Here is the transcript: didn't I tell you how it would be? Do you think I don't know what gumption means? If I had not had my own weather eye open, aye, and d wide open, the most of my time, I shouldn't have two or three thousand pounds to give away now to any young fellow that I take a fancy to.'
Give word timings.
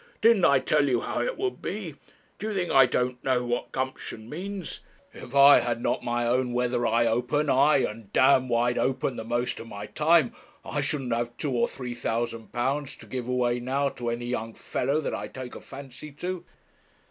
didn't 0.19 0.45
I 0.45 0.57
tell 0.57 0.89
you 0.89 1.01
how 1.01 1.21
it 1.21 1.37
would 1.37 1.61
be? 1.61 1.93
Do 2.39 2.47
you 2.47 2.55
think 2.55 2.71
I 2.71 2.87
don't 2.87 3.23
know 3.23 3.45
what 3.45 3.71
gumption 3.71 4.27
means? 4.27 4.79
If 5.13 5.35
I 5.35 5.59
had 5.59 5.79
not 5.79 5.99
had 5.99 6.05
my 6.05 6.25
own 6.25 6.53
weather 6.53 6.87
eye 6.87 7.05
open, 7.05 7.51
aye, 7.51 7.85
and 7.87 8.11
d 8.11 8.19
wide 8.19 8.79
open, 8.79 9.15
the 9.15 9.23
most 9.23 9.59
of 9.59 9.67
my 9.67 9.85
time, 9.85 10.33
I 10.65 10.81
shouldn't 10.81 11.13
have 11.13 11.37
two 11.37 11.51
or 11.51 11.67
three 11.67 11.93
thousand 11.93 12.51
pounds 12.51 12.95
to 12.95 13.05
give 13.05 13.27
away 13.27 13.59
now 13.59 13.89
to 13.89 14.09
any 14.09 14.25
young 14.25 14.55
fellow 14.55 15.01
that 15.01 15.13
I 15.13 15.27
take 15.27 15.53
a 15.53 15.61
fancy 15.61 16.11
to.' 16.11 16.43